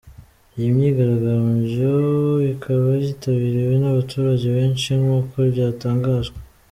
Iyi 0.57 0.69
myigaragambyo 0.75 1.95
ikaba 2.53 2.89
yitabiriwe 3.03 3.73
n’abaturage 3.79 4.45
benshi 4.57 4.89
nk’uko 5.01 5.33
byatangajwe. 5.51 6.37